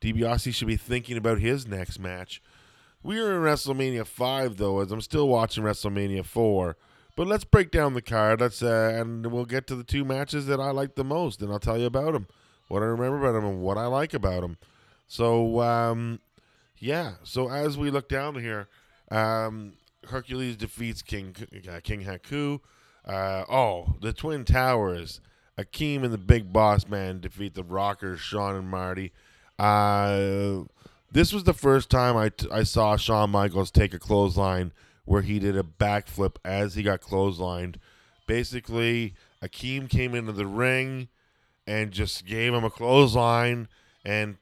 [0.00, 2.42] DiBiase should be thinking about his next match.
[3.02, 6.76] We are in WrestleMania five though, as I'm still watching WrestleMania four.
[7.16, 8.40] But let's break down the card.
[8.40, 11.52] Let's uh, and we'll get to the two matches that I like the most, and
[11.52, 12.26] I'll tell you about them,
[12.70, 14.56] what I remember about him, and what I like about him.
[15.06, 16.20] So um,
[16.78, 17.14] yeah.
[17.24, 18.68] So as we look down here,
[19.10, 19.74] um,
[20.08, 21.34] Hercules defeats King
[21.70, 22.60] uh, King Haku.
[23.04, 25.20] Uh, oh, the Twin Towers.
[25.58, 29.12] Akeem and the Big Boss Man defeat the Rockers, Shawn and Marty.
[29.58, 30.64] Uh,
[31.12, 34.72] this was the first time I, t- I saw Shawn Michaels take a clothesline
[35.04, 37.76] where he did a backflip as he got clotheslined.
[38.26, 41.08] Basically, Akeem came into the ring
[41.66, 43.68] and just gave him a clothesline,
[44.04, 44.36] and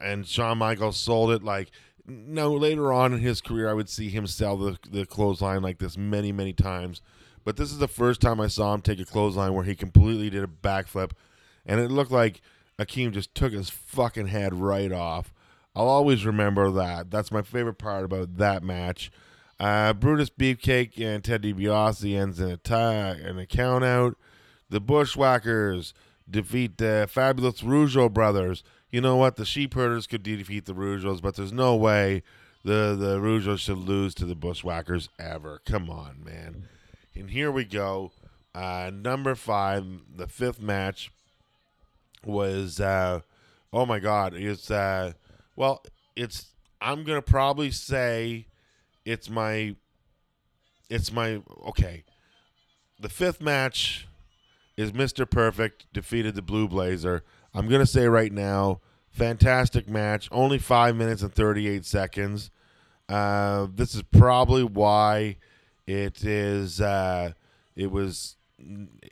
[0.00, 1.70] and Shawn Michaels sold it like.
[2.10, 5.78] No, later on in his career, I would see him sell the the clothesline like
[5.78, 7.02] this many, many times.
[7.44, 10.30] But this is the first time I saw him take a clothesline where he completely
[10.30, 11.10] did a backflip,
[11.66, 12.40] and it looked like
[12.78, 15.34] Akeem just took his fucking head right off.
[15.74, 17.10] I'll always remember that.
[17.10, 19.10] That's my favorite part about that match.
[19.60, 24.16] Uh, Brutus Beefcake and Ted DiBiase ends in a tie and a count out.
[24.70, 25.94] The Bushwhackers
[26.30, 28.62] defeat the Fabulous Rougeau brothers.
[28.90, 29.36] You know what?
[29.36, 32.22] The Sheep Herders could defeat the Rougeaus, but there's no way
[32.64, 35.60] the the Rougeaus should lose to the Bushwhackers ever.
[35.64, 36.68] Come on, man.
[37.14, 38.12] And here we go.
[38.54, 41.10] Uh, number five, the fifth match
[42.24, 43.20] was uh,
[43.72, 45.12] oh my god, it's uh,
[45.56, 45.84] well,
[46.16, 46.46] it's
[46.80, 48.46] I'm gonna probably say
[49.04, 49.76] it's my
[50.90, 52.04] it's my okay.
[53.00, 54.07] The fifth match
[54.78, 55.28] is Mr.
[55.28, 57.24] Perfect defeated the Blue Blazer.
[57.52, 60.28] I'm gonna say right now, fantastic match.
[60.30, 62.50] Only five minutes and 38 seconds.
[63.08, 65.36] Uh, this is probably why
[65.88, 66.80] it is.
[66.80, 67.32] Uh,
[67.74, 68.36] it was.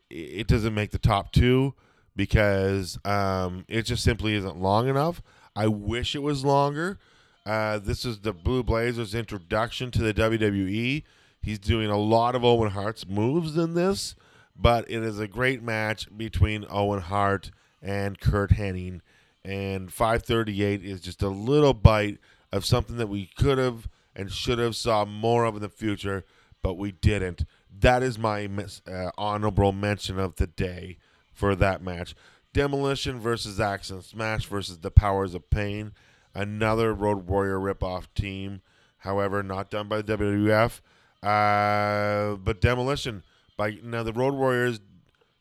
[0.09, 1.75] It doesn't make the top two
[2.15, 5.21] because um, it just simply isn't long enough.
[5.57, 6.99] I wish it was longer.
[7.45, 11.03] Uh, this is the Blue Blazers' introduction to the WWE.
[11.41, 14.15] He's doing a lot of Owen Hart's moves in this,
[14.59, 17.51] but it is a great match between Owen Hart
[17.83, 19.01] and Curt Hennig.
[19.45, 22.19] And 538 is just a little bite
[22.53, 26.25] of something that we could have and should have saw more of in the future,
[26.63, 27.45] but we didn't.
[27.79, 28.49] That is my
[28.87, 30.99] uh, honorable mention of the day
[31.33, 32.15] for that match.
[32.53, 35.93] Demolition versus Axe Smash versus the Powers of Pain,
[36.35, 38.63] another Road Warrior ripoff team.
[38.99, 40.81] However, not done by the WWF.
[41.23, 43.23] Uh, but Demolition
[43.59, 44.81] now the Road Warriors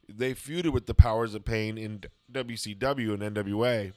[0.08, 2.02] they feuded with the Powers of Pain in
[2.32, 3.94] WCW and NWA.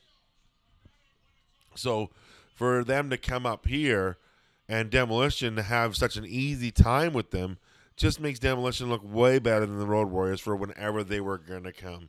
[1.74, 2.10] So
[2.54, 4.16] for them to come up here
[4.68, 7.58] and Demolition to have such an easy time with them
[7.96, 11.64] just makes Demolition look way better than the Road Warriors for whenever they were going
[11.64, 12.08] to come.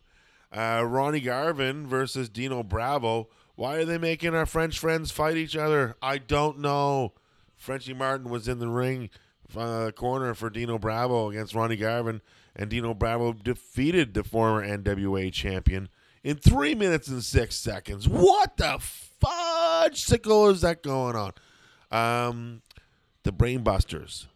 [0.52, 3.28] Uh, Ronnie Garvin versus Dino Bravo.
[3.56, 5.96] Why are they making our French friends fight each other?
[6.02, 7.14] I don't know.
[7.56, 9.10] Frenchy Martin was in the ring
[9.56, 12.22] uh, corner for Dino Bravo against Ronnie Garvin,
[12.56, 15.90] and Dino Bravo defeated the former NWA champion
[16.24, 18.08] in three minutes and six seconds.
[18.08, 21.34] What the fudge is that going on?
[21.92, 22.62] Um,
[23.24, 24.28] the Brainbusters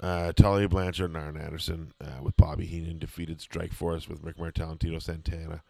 [0.00, 4.70] uh, Tully Blanchard and Anderson uh, with Bobby Heenan defeated Strike Force with Rick Martel
[4.70, 5.62] and Tito Santana.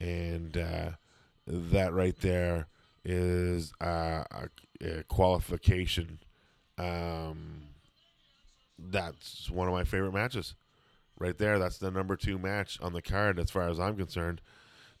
[0.00, 0.90] And uh,
[1.46, 2.66] that right there
[3.04, 4.48] is uh, a,
[4.80, 6.18] a, qualification.
[6.78, 7.62] Um,
[8.90, 10.54] that's one of my favorite matches.
[11.18, 14.40] Right there, that's the number two match on the card as far as I'm concerned.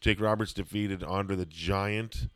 [0.00, 2.28] Jake Roberts defeated Andre the Giant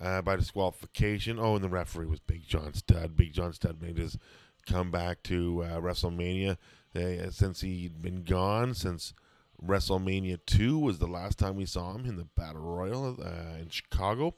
[0.00, 1.38] uh, by disqualification.
[1.38, 3.16] Oh, and the referee was Big John Studd.
[3.16, 4.18] Big John Studd made his
[4.66, 6.56] come back to uh, WrestleMania
[6.92, 9.14] they, uh, since he'd been gone since
[9.64, 13.68] WrestleMania 2 was the last time we saw him in the Battle Royal uh, in
[13.68, 14.34] Chicago.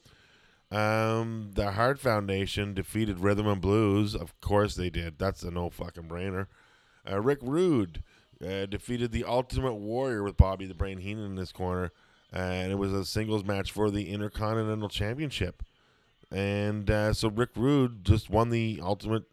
[0.70, 4.14] Um, the Heart Foundation defeated Rhythm and Blues.
[4.14, 5.18] Of course they did.
[5.18, 6.46] That's a no fucking brainer.
[7.08, 8.02] Uh, Rick Rude
[8.44, 11.92] uh, defeated the Ultimate Warrior with Bobby the Brain Heenan in this corner.
[12.32, 15.62] and it was a singles match for the Intercontinental Championship.
[16.30, 19.24] And uh, so Rick Rude just won the Ultimate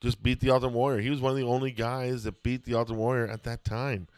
[0.00, 1.00] just beat the Ultimate Warrior.
[1.00, 4.08] He was one of the only guys that beat the Ultimate Warrior at that time.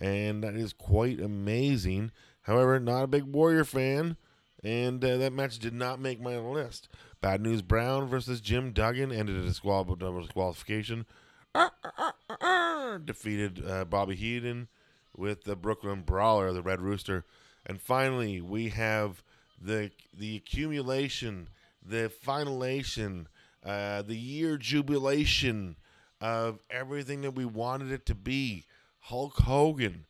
[0.00, 2.12] And that is quite amazing.
[2.42, 4.16] However, not a big Warrior fan,
[4.64, 6.88] and uh, that match did not make my list.
[7.20, 11.06] Bad News Brown versus Jim Duggan ended in a disqualification.
[11.54, 11.68] Uh,
[12.40, 14.68] uh, defeated uh, Bobby Heenan
[15.16, 17.24] with the Brooklyn Brawler, the Red Rooster.
[17.66, 19.22] And finally, we have
[19.60, 21.48] the the accumulation,
[21.84, 23.26] the finalization,
[23.64, 25.76] uh, the year jubilation
[26.20, 28.64] of everything that we wanted it to be.
[29.00, 30.06] Hulk Hogan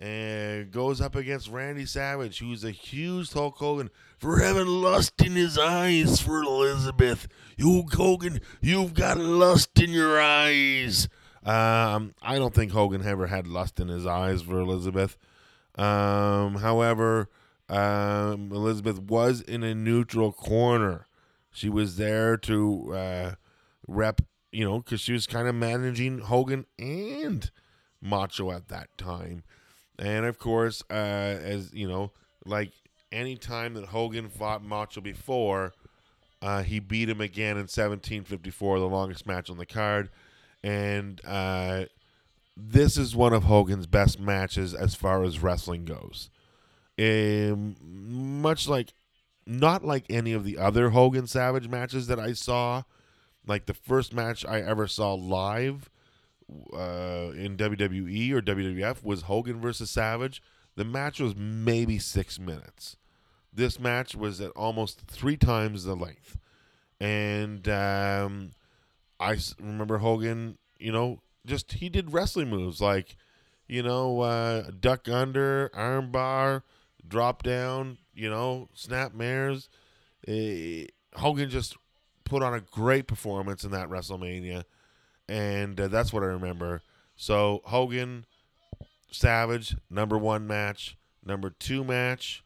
[0.00, 5.58] and goes up against Randy Savage, who's accused Hulk Hogan for having lust in his
[5.58, 7.28] eyes for Elizabeth.
[7.58, 11.06] You Hogan, you've got lust in your eyes.
[11.44, 15.18] Um, I don't think Hogan ever had lust in his eyes for Elizabeth.
[15.76, 17.28] Um, however,
[17.68, 21.06] um, Elizabeth was in a neutral corner.
[21.50, 23.34] She was there to uh,
[23.86, 27.50] rep, you know, because she was kind of managing Hogan and
[28.00, 29.42] Macho at that time.
[30.00, 32.10] And of course, uh, as you know,
[32.46, 32.72] like
[33.12, 35.74] any time that Hogan fought Macho before,
[36.40, 40.08] uh, he beat him again in 1754, the longest match on the card.
[40.64, 41.84] And uh,
[42.56, 46.30] this is one of Hogan's best matches as far as wrestling goes.
[46.98, 48.94] Um, much like,
[49.46, 52.84] not like any of the other Hogan Savage matches that I saw.
[53.46, 55.90] Like the first match I ever saw live
[56.72, 60.42] uh, in WWE or WWF was Hogan versus Savage.
[60.76, 62.96] The match was maybe six minutes.
[63.52, 66.38] This match was at almost three times the length,
[67.00, 68.52] and um,
[69.18, 70.58] I remember Hogan.
[70.78, 73.16] You know, just he did wrestling moves like,
[73.66, 76.62] you know, uh, duck under, armbar,
[77.06, 77.98] drop down.
[78.14, 79.68] You know, snap mares.
[80.28, 81.76] Uh, Hogan just
[82.24, 84.64] put on a great performance in that WrestleMania
[85.30, 86.82] and uh, that's what I remember.
[87.16, 88.26] So Hogan,
[89.12, 92.42] Savage, number one match, number two match,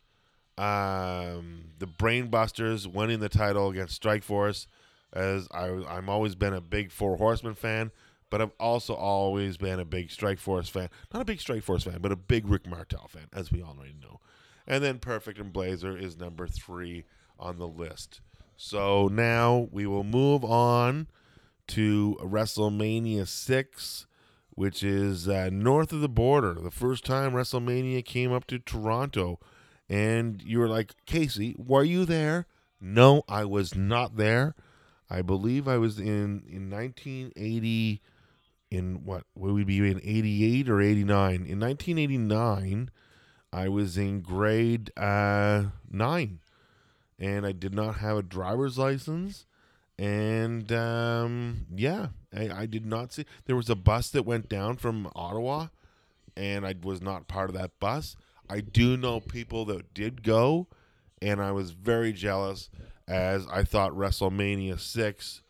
[0.59, 4.67] um, the Brainbusters winning the title against Strikeforce.
[5.13, 7.91] As I, I'm always been a big Four Horsemen fan,
[8.31, 10.91] but I've also always been a big Strikeforce fan.
[11.13, 14.21] Not a big Strikeforce fan, but a big Rick Martel fan, as we already know.
[14.67, 17.05] And then Perfect and Blazer is number three
[17.39, 18.21] on the list.
[18.57, 21.07] So now we will move on
[21.69, 24.07] to WrestleMania 6,
[24.51, 26.55] which is uh, north of the border.
[26.55, 29.39] The first time WrestleMania came up to Toronto.
[29.89, 32.47] And you were like, Casey, were you there?
[32.81, 34.55] No, I was not there.
[35.11, 38.01] I believe I was in, in 1980,
[38.71, 41.35] in what, would we be in 88 or 89?
[41.47, 42.91] In 1989,
[43.53, 46.41] I was in grade uh, 9.
[47.19, 49.47] And I did not have a driver's license
[49.99, 53.25] and um, yeah, I, I, did not see.
[53.47, 55.69] There was a bus that went down from Ottawa,
[56.37, 58.17] and I was not part of that bus.
[58.51, 60.67] I do know people that did go,
[61.23, 62.71] and I was very jealous
[63.07, 65.43] as I thought WrestleMania 6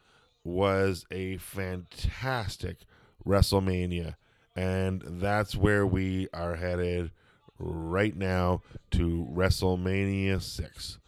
[0.45, 2.79] was a fantastic
[3.27, 4.17] WrestleMania.
[4.55, 7.11] And that's where we are headed
[7.59, 10.99] right now to WrestleMania 6.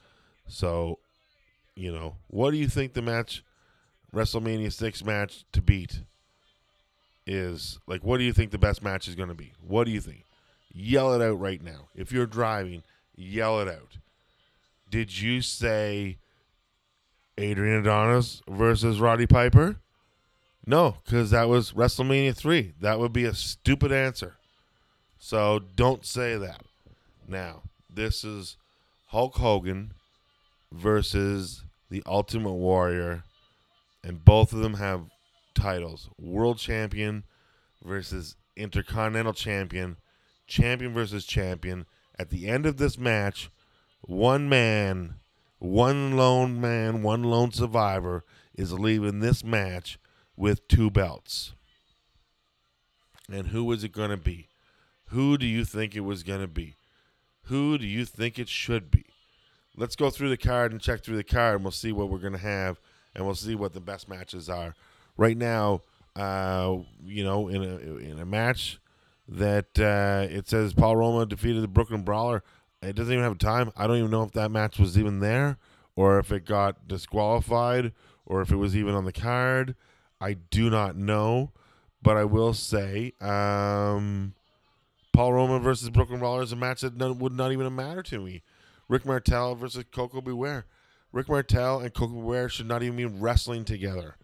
[0.49, 0.99] So
[1.77, 3.45] you know, what do you think the match,
[4.13, 6.01] WrestleMania 6 match to beat
[7.27, 7.79] is?
[7.87, 9.53] Like, what do you think the best match is going to be?
[9.61, 10.25] What do you think?
[10.73, 11.89] Yell it out right now.
[11.95, 12.83] If you're driving,
[13.15, 13.99] yell it out.
[14.91, 16.17] Did you say
[17.39, 19.77] Adrian Adonis versus Roddy Piper?
[20.67, 22.73] No, because that was WrestleMania 3.
[22.81, 24.37] That would be a stupid answer.
[25.19, 26.63] So don't say that.
[27.29, 27.63] Now,
[27.93, 28.57] this is
[29.09, 29.93] Hulk Hogan
[30.73, 33.25] versus the Ultimate Warrior,
[34.03, 35.11] and both of them have
[35.55, 37.25] titles: World Champion
[37.83, 39.97] versus Intercontinental Champion,
[40.47, 41.87] Champion versus Champion.
[42.19, 43.51] At the end of this match,
[44.01, 45.17] one man,
[45.59, 49.99] one lone man, one lone survivor is leaving this match
[50.37, 51.53] with two belts.
[53.31, 54.49] And who is it going to be?
[55.07, 56.75] Who do you think it was going to be?
[57.45, 59.06] Who do you think it should be?
[59.77, 62.19] Let's go through the card and check through the card, and we'll see what we're
[62.19, 62.81] going to have,
[63.15, 64.75] and we'll see what the best matches are.
[65.17, 65.83] Right now,
[66.15, 68.79] uh, you know, in a in a match
[69.29, 72.43] that uh, it says Paul Roma defeated the Brooklyn Brawler.
[72.83, 73.73] It doesn't even have a time.
[73.77, 75.59] I don't even know if that match was even there,
[75.95, 77.93] or if it got disqualified,
[78.25, 79.75] or if it was even on the card.
[80.21, 81.53] I do not know,
[82.03, 84.35] but I will say, um,
[85.13, 88.43] Paul Roma versus Brooklyn Brawler is a match that would not even matter to me.
[88.89, 90.33] Rick Martel versus Koko B.
[90.33, 90.67] Ware.
[91.13, 92.21] Rick Martel and Koko B.
[92.21, 94.17] Ware should not even be wrestling together.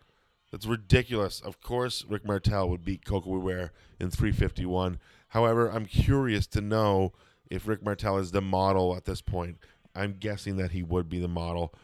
[0.50, 1.40] That's ridiculous.
[1.40, 3.36] Of course, Rick Martel would beat Koko B.
[3.38, 4.98] Ware in 351.
[5.28, 7.12] However, I'm curious to know
[7.50, 9.58] if Rick Martel is the model at this point.
[9.94, 11.74] I'm guessing that he would be the model.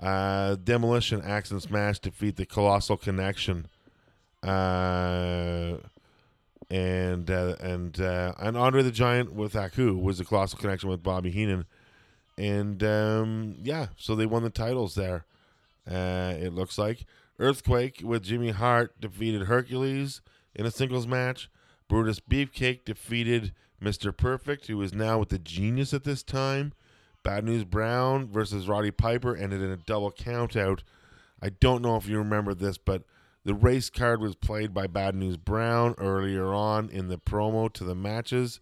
[0.00, 3.66] Uh, Demolition Axe and Smash defeat the Colossal Connection.
[4.42, 5.76] Uh,
[6.70, 11.02] and uh, and uh, and Andre the Giant with Haku was the Colossal Connection with
[11.02, 11.64] Bobby Heenan.
[12.38, 15.24] And um, yeah, so they won the titles there.
[15.90, 17.06] Uh, it looks like
[17.38, 20.20] Earthquake with Jimmy Hart defeated Hercules
[20.54, 21.50] in a singles match.
[21.88, 24.16] Brutus Beefcake defeated Mr.
[24.16, 26.72] Perfect, who is now with the Genius at this time.
[27.22, 30.80] Bad News Brown versus Roddy Piper ended in a double countout.
[31.42, 33.02] I don't know if you remember this, but
[33.44, 37.84] the race card was played by Bad News Brown earlier on in the promo to
[37.84, 38.60] the matches,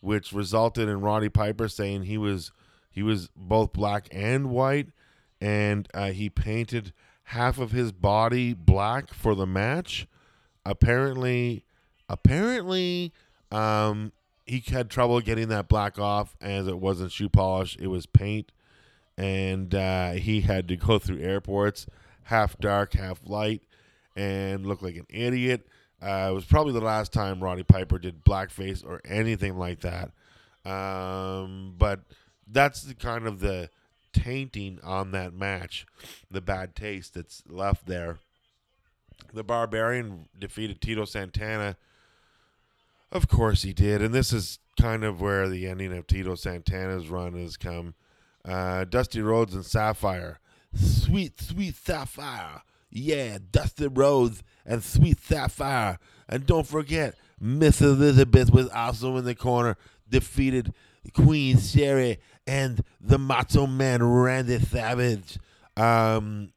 [0.00, 2.50] which resulted in Roddy Piper saying he was
[2.90, 4.88] he was both black and white,
[5.40, 6.92] and uh, he painted
[7.24, 10.06] half of his body black for the match.
[10.64, 11.64] Apparently,
[12.08, 13.12] apparently,
[13.52, 14.12] um,
[14.46, 18.50] he had trouble getting that black off as it wasn't shoe polish; it was paint,
[19.16, 21.86] and uh, he had to go through airports,
[22.24, 23.62] half dark, half light,
[24.16, 25.66] and look like an idiot.
[26.00, 30.12] Uh, it was probably the last time Roddy Piper did blackface or anything like that.
[30.64, 32.00] Um, but
[32.50, 33.70] that's the kind of the
[34.12, 35.86] tainting on that match,
[36.30, 38.18] the bad taste that's left there.
[39.32, 41.76] The Barbarian defeated Tito Santana.
[43.10, 47.08] Of course he did, and this is kind of where the ending of Tito Santana's
[47.08, 47.94] run has come.
[48.44, 50.38] Uh, Dusty Rhodes and Sapphire,
[50.74, 58.68] sweet, sweet Sapphire, yeah, Dusty Rhodes and Sweet Sapphire, and don't forget Miss Elizabeth was
[58.68, 59.76] also in the corner,
[60.08, 60.72] defeated
[61.12, 62.18] Queen Sherry
[62.48, 65.38] and the Macho Man Randy Savage.
[65.76, 66.52] Um,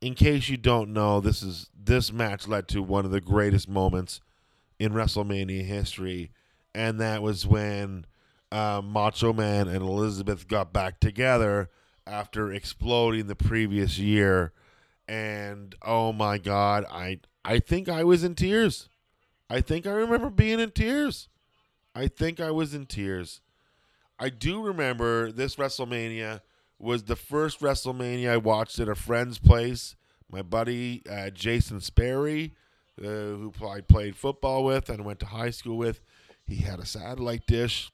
[0.00, 3.68] in case you don't know, this is this match led to one of the greatest
[3.68, 4.20] moments
[4.78, 6.30] in WrestleMania history,
[6.74, 8.04] and that was when
[8.52, 11.70] uh, Macho Man and Elizabeth got back together
[12.06, 14.52] after exploding the previous year.
[15.08, 18.90] And oh my God, I I think I was in tears.
[19.48, 21.28] I think I remember being in tears.
[21.94, 23.40] I think I was in tears.
[24.18, 26.40] I do remember this WrestleMania
[26.78, 29.96] was the first WrestleMania I watched at a friend's place.
[30.30, 32.54] My buddy uh, Jason Sperry,
[33.00, 36.00] uh, who I played football with and went to high school with,
[36.46, 37.92] he had a satellite dish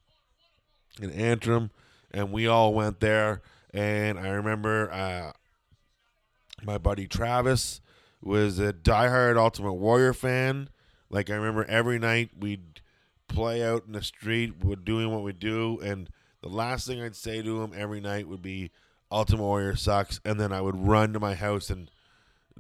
[1.01, 1.71] in Antrim,
[2.11, 3.43] and we all went there.
[3.73, 5.33] And I remember uh,
[6.63, 7.81] my buddy Travis
[8.23, 10.71] was a diehard Ultimate Warrior fan.
[11.11, 12.81] Like I remember every night we'd
[13.29, 16.09] play out in the street, we're doing what we do, and
[16.45, 18.71] the last thing I'd say to him every night would be
[19.11, 21.91] Ultimate Warrior sucks, and then I would run to my house and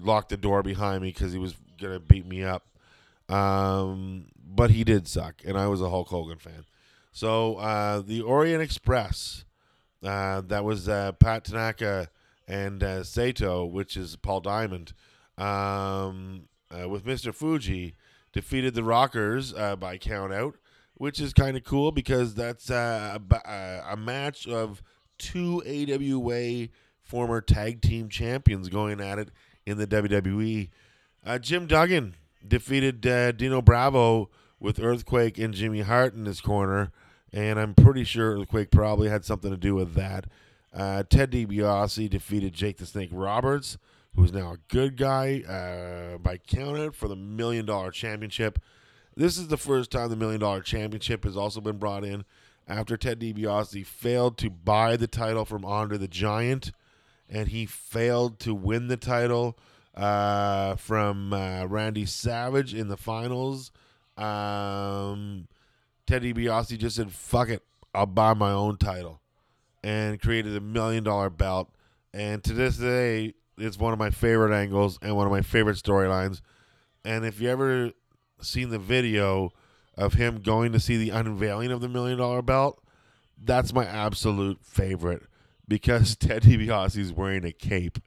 [0.00, 2.66] lock the door behind me because he was gonna beat me up.
[3.28, 6.64] Um, but he did suck, and I was a Hulk Hogan fan.
[7.12, 9.44] So uh, the Orient Express,
[10.02, 12.08] uh, that was uh, Pat Tanaka
[12.48, 14.94] and uh, Sato, which is Paul Diamond,
[15.36, 17.34] um, uh, with Mr.
[17.34, 17.96] Fuji,
[18.32, 20.56] defeated the Rockers uh, by count out,
[20.94, 23.20] which is kind of cool because that's a,
[23.88, 24.82] a match of
[25.18, 26.68] two AWA
[27.02, 29.30] former tag team champions going at it
[29.66, 30.70] in the WWE.
[31.24, 32.14] Uh, Jim Duggan
[32.46, 34.30] defeated uh, Dino Bravo
[34.60, 36.92] with Earthquake and Jimmy Hart in his corner,
[37.32, 40.26] and I'm pretty sure Earthquake probably had something to do with that.
[40.72, 43.78] Uh, Ted DiBiase defeated Jake the Snake Roberts,
[44.16, 48.58] who's now a good guy uh, by countout for the Million Dollar Championship.
[49.16, 52.24] This is the first time the Million Dollar Championship has also been brought in
[52.66, 56.72] after Ted DiBiase failed to buy the title from Andre the Giant,
[57.28, 59.58] and he failed to win the title
[59.94, 63.70] uh, from uh, Randy Savage in the finals.
[64.16, 65.46] Um,
[66.06, 67.62] Ted DiBiase just said, "Fuck it,
[67.94, 69.20] I'll buy my own title,"
[69.84, 71.70] and created a million dollar belt.
[72.12, 75.76] And to this day, it's one of my favorite angles and one of my favorite
[75.76, 76.40] storylines.
[77.04, 77.92] And if you ever
[78.40, 79.52] seen the video
[79.96, 82.82] of him going to see the unveiling of the million dollar belt,
[83.42, 85.22] that's my absolute favorite
[85.66, 87.98] because Ted DiBiase is wearing a cape,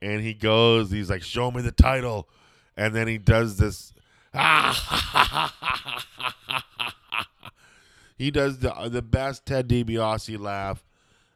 [0.00, 2.28] and he goes, he's like, "Show me the title,"
[2.76, 3.92] and then he does this.
[8.18, 10.84] he does the the best Ted DiBiase laugh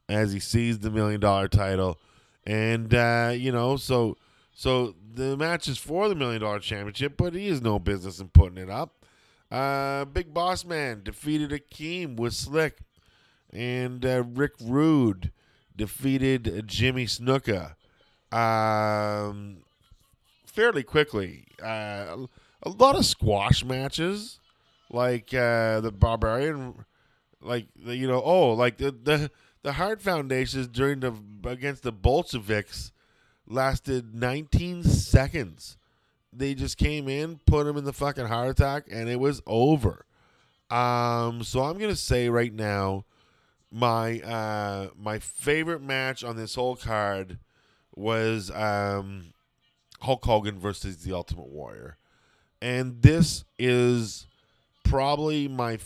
[0.09, 1.99] as he sees the million dollar title,
[2.45, 4.17] and uh, you know, so
[4.55, 8.29] so the match is for the million dollar championship, but he has no business in
[8.29, 9.05] putting it up.
[9.51, 12.79] Uh, Big Boss Man defeated Akeem with Slick,
[13.53, 15.31] and uh, Rick Rude
[15.77, 17.75] defeated Jimmy Snuka.
[18.33, 19.59] Um,
[20.47, 21.45] fairly quickly.
[21.63, 22.27] Uh,
[22.63, 24.39] a lot of squash matches,
[24.91, 26.85] like uh, the Barbarian,
[27.41, 29.31] like you know, oh, like the the
[29.63, 32.93] the Hart Foundations during the against the Bolsheviks
[33.53, 35.77] lasted 19 seconds.
[36.33, 40.07] They just came in, put him in the fucking heart attack, and it was over.
[40.71, 43.05] Um, so I'm gonna say right now,
[43.71, 47.39] my uh, my favorite match on this whole card
[47.95, 49.35] was um,
[50.01, 51.99] Hulk Hogan versus the Ultimate Warrior,
[52.63, 54.27] and this is
[54.83, 55.79] probably my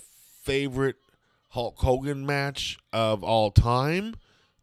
[0.42, 0.96] favorite
[1.48, 4.14] Hulk Hogan match of all time.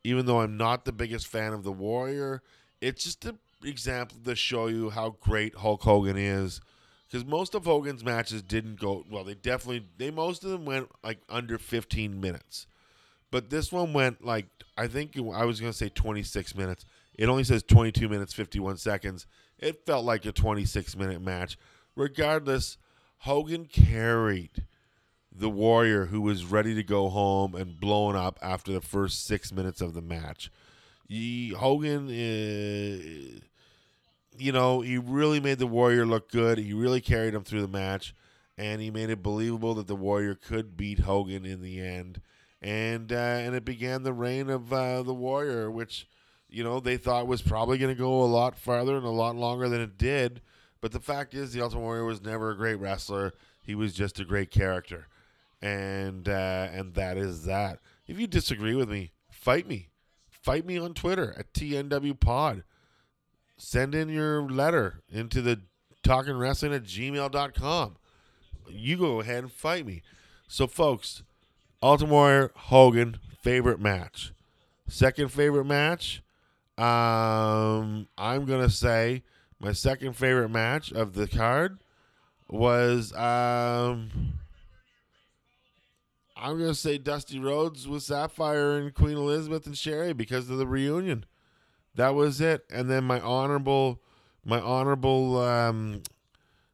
[0.06, 2.42] Even though I'm not the biggest fan of the Warrior,
[2.84, 6.60] it's just an example to show you how great Hulk Hogan is.
[7.08, 9.24] Because most of Hogan's matches didn't go well.
[9.24, 12.66] They definitely they most of them went like under 15 minutes,
[13.32, 16.86] but this one went like I think I was gonna say 26 minutes.
[17.16, 19.28] It only says 22 minutes 51 seconds.
[19.60, 21.58] It felt like a 26 minute match.
[21.96, 22.78] Regardless,
[23.20, 24.66] Hogan carried
[25.32, 29.52] the Warrior who was ready to go home and blown up after the first six
[29.52, 30.50] minutes of the match.
[31.08, 33.40] He, Hogan, uh,
[34.38, 36.58] you know, he really made the Warrior look good.
[36.58, 38.16] He really carried him through the match,
[38.58, 42.22] and he made it believable that the Warrior could beat Hogan in the end.
[42.62, 46.08] And uh, and it began the reign of uh, the Warrior, which
[46.50, 49.36] you know they thought was probably going to go a lot farther and a lot
[49.36, 50.42] longer than it did.
[50.80, 53.34] But the fact is, the Ultimate Warrior was never a great wrestler.
[53.62, 55.08] He was just a great character
[55.64, 57.80] and uh, and that is that.
[58.06, 59.88] If you disagree with me, fight me.
[60.44, 62.64] Fight me on Twitter at TNW Pod.
[63.56, 65.62] Send in your letter into the
[66.04, 67.96] talking wrestling at gmail.com.
[68.68, 70.02] You go ahead and fight me.
[70.50, 71.24] So, folks,
[71.82, 74.34] Ultimate Warrior Hogan, favorite match.
[74.90, 76.22] Second favorite match,
[76.78, 79.24] um, I'm going to say
[79.62, 81.80] my second favorite match of the card
[82.50, 83.14] was.
[83.14, 84.42] Um,
[86.44, 90.68] I'm gonna say Dusty Rhodes with Sapphire and Queen Elizabeth and Sherry because of the
[90.68, 91.24] reunion.
[91.96, 92.66] That was it.
[92.70, 94.02] And then my honorable,
[94.44, 96.04] my honorable, um,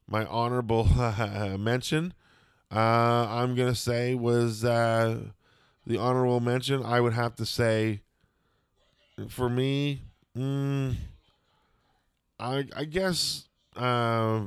[0.08, 0.86] my honorable
[1.60, 2.16] mention.
[2.74, 5.20] Uh, I'm gonna say was uh,
[5.86, 6.84] the honorable mention.
[6.84, 8.02] I would have to say,
[9.28, 10.02] for me,
[10.36, 10.96] mm,
[12.40, 14.46] I I guess uh,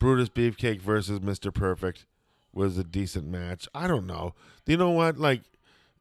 [0.00, 1.54] Brutus Beefcake versus Mr.
[1.54, 2.04] Perfect
[2.52, 3.68] was a decent match.
[3.74, 4.34] I don't know.
[4.66, 5.18] You know what?
[5.18, 5.42] Like,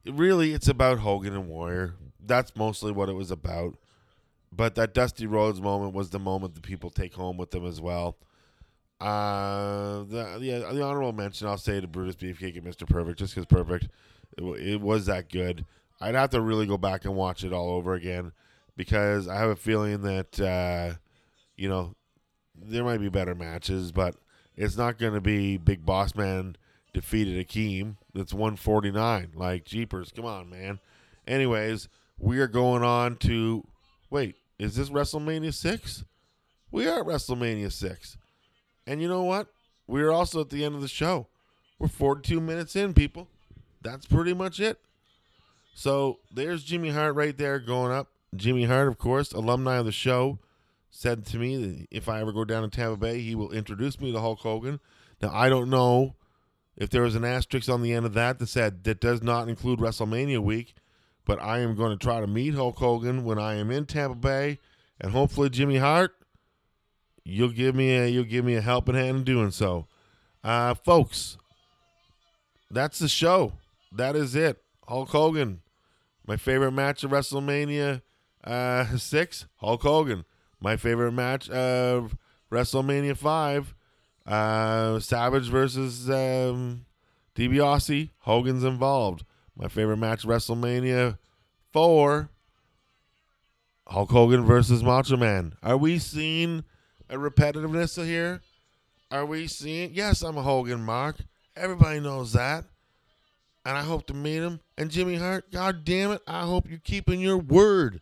[0.06, 1.96] really, it's about Hogan and Warrior.
[2.24, 3.78] That's mostly what it was about.
[4.52, 7.80] But that Dusty Rhodes moment was the moment that people take home with them as
[7.80, 8.18] well.
[9.00, 12.88] Uh, the yeah, the honorable mention I'll say to Brutus Beefcake and Mr.
[12.88, 13.88] Perfect, just because Perfect,
[14.38, 15.66] it, it was that good.
[16.00, 18.32] I'd have to really go back and watch it all over again
[18.76, 20.98] because I have a feeling that uh,
[21.56, 21.96] you know
[22.56, 24.16] there might be better matches, but
[24.56, 26.56] it's not going to be Big Boss Man
[26.94, 27.96] defeated Akeem.
[28.14, 29.32] It's 149.
[29.36, 30.80] Like, Jeepers, come on, man.
[31.28, 31.88] Anyways,
[32.20, 33.66] we are going on to.
[34.10, 36.04] Wait, is this WrestleMania 6?
[36.70, 38.18] We are at WrestleMania 6.
[38.86, 39.48] And you know what?
[39.88, 41.28] We're also at the end of the show.
[41.80, 43.28] We're 42 minutes in, people.
[43.82, 44.80] That's pretty much it.
[45.74, 48.10] So there's Jimmy Hart right there going up.
[48.36, 50.40] Jimmy Hart, of course, alumni of the show
[50.92, 54.00] said to me that if I ever go down to Tampa Bay, he will introduce
[54.00, 54.80] me to Hulk Hogan.
[55.22, 56.16] Now, I don't know
[56.76, 59.48] if there was an asterisk on the end of that that said that does not
[59.48, 60.76] include WrestleMania week,
[61.26, 64.16] but I am going to try to meet Hulk Hogan when I am in Tampa
[64.16, 64.60] Bay,
[65.00, 66.14] and hopefully Jimmy Hart,
[67.24, 69.88] you'll give me a you'll give me a helping hand in doing so,
[70.44, 71.38] uh, folks.
[72.70, 73.54] That's the show.
[73.92, 74.62] That is it.
[74.88, 75.62] Hulk Hogan,
[76.26, 78.02] my favorite match of WrestleMania
[78.44, 79.48] uh, six.
[79.58, 80.26] Hulk Hogan.
[80.62, 82.16] My favorite match of
[82.52, 83.76] WrestleMania 5
[84.28, 86.86] uh, Savage versus um,
[87.36, 88.12] DiBiase.
[88.20, 89.26] Hogan's involved.
[89.56, 91.18] My favorite match, WrestleMania
[91.74, 92.30] 4
[93.88, 95.54] Hulk Hogan versus Macho Man.
[95.62, 96.64] Are we seeing
[97.10, 98.42] a repetitiveness here?
[99.12, 99.94] Are we seeing?
[99.94, 101.18] Yes, I'm a Hogan Mark.
[101.58, 102.64] Everybody knows that.
[103.66, 104.62] And I hope to meet him.
[104.78, 108.00] And Jimmy Hart, God damn it, I hope you're keeping your word.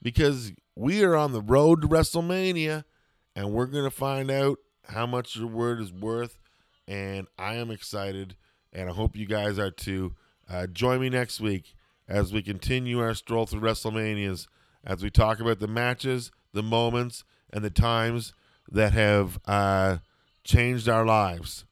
[0.00, 2.84] Because we are on the road to WrestleMania,
[3.34, 6.38] and we're going to find out how much your word is worth.
[6.86, 8.36] And I am excited,
[8.72, 10.14] and I hope you guys are too.
[10.48, 11.74] Uh, join me next week
[12.06, 14.46] as we continue our stroll through WrestleManias,
[14.84, 18.32] as we talk about the matches, the moments, and the times
[18.70, 19.98] that have uh,
[20.44, 21.64] changed our lives.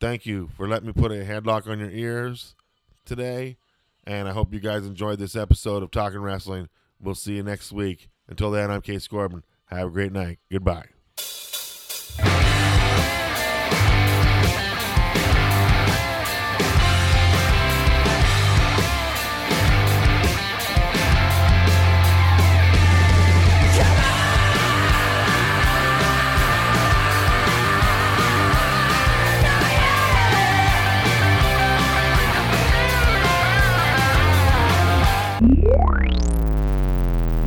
[0.00, 2.56] Thank you for letting me put a headlock on your ears
[3.04, 3.58] today.
[4.04, 6.68] And I hope you guys enjoyed this episode of Talking Wrestling.
[7.00, 8.08] We'll see you next week.
[8.28, 9.44] Until then, I'm Case Corbin.
[9.66, 10.38] Have a great night.
[10.50, 10.86] Goodbye.